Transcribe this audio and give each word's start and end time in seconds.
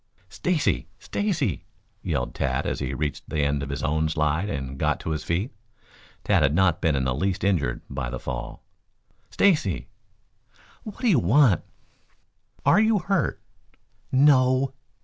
"Stacy! 0.29 0.87
Stacy!" 0.97 1.63
yelled 2.01 2.33
Tad 2.33 2.65
as 2.65 2.79
he 2.79 2.91
reached 2.91 3.29
the 3.29 3.41
end 3.41 3.61
of 3.61 3.69
his 3.69 3.83
own 3.83 4.09
slide 4.09 4.49
and 4.49 4.79
got 4.79 4.99
to 5.01 5.11
his 5.11 5.23
feet. 5.23 5.51
Tad 6.23 6.41
had 6.41 6.55
not 6.55 6.81
been 6.81 6.95
in 6.95 7.03
the 7.03 7.13
least 7.13 7.43
injured 7.43 7.83
by 7.87 8.09
the 8.09 8.17
fall. 8.17 8.63
"Stacy!" 9.29 9.89
"What 10.81 10.97
do 11.01 11.07
you 11.07 11.19
want?" 11.19 11.61
"Are 12.65 12.79
you 12.79 12.97
hurt?" 12.97 13.43
"No." 14.11 14.73